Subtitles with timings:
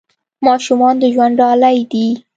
[0.45, 2.07] ماشومان د ژوند ډالۍ دي.